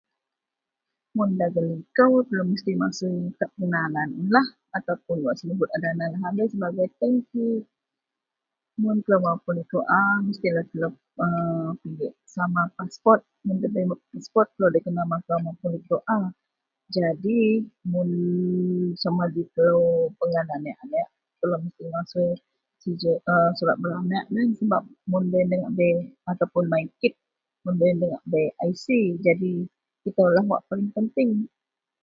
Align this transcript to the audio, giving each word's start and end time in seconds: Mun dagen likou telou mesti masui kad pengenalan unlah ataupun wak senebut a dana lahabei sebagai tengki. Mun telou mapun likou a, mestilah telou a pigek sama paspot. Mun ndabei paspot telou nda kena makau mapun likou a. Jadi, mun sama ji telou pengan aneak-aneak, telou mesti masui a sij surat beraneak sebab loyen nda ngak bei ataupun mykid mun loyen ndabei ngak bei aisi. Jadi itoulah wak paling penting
Mun 1.15 1.29
dagen 1.41 1.65
likou 1.77 2.11
telou 2.27 2.45
mesti 2.51 2.71
masui 2.81 3.33
kad 3.37 3.49
pengenalan 3.55 4.09
unlah 4.21 4.47
ataupun 4.77 5.17
wak 5.25 5.35
senebut 5.39 5.69
a 5.75 5.77
dana 5.85 6.05
lahabei 6.13 6.47
sebagai 6.53 6.87
tengki. 6.99 7.49
Mun 8.81 8.95
telou 9.05 9.19
mapun 9.25 9.53
likou 9.59 9.81
a, 9.99 10.01
mestilah 10.25 10.65
telou 10.71 10.91
a 11.25 11.25
pigek 11.81 12.13
sama 12.33 12.61
paspot. 12.77 13.19
Mun 13.45 13.55
ndabei 13.59 13.85
paspot 14.13 14.47
telou 14.53 14.69
nda 14.71 14.79
kena 14.85 15.03
makau 15.11 15.37
mapun 15.45 15.69
likou 15.75 15.99
a. 16.17 16.19
Jadi, 16.95 17.39
mun 17.91 18.09
sama 19.03 19.23
ji 19.33 19.41
telou 19.55 19.83
pengan 20.19 20.45
aneak-aneak, 20.55 21.09
telou 21.39 21.57
mesti 21.63 21.83
masui 21.95 22.27
a 22.33 22.37
sij 22.83 23.01
surat 23.57 23.77
beraneak 23.81 24.25
sebab 24.59 24.81
loyen 25.31 25.45
nda 25.47 25.55
ngak 25.61 25.73
bei 25.79 25.95
ataupun 26.31 26.63
mykid 26.73 27.13
mun 27.63 27.75
loyen 27.79 27.95
ndabei 27.99 28.11
ngak 28.13 28.25
bei 28.31 28.45
aisi. 28.63 29.01
Jadi 29.27 29.53
itoulah 30.09 30.43
wak 30.51 30.61
paling 30.67 30.89
penting 30.95 31.31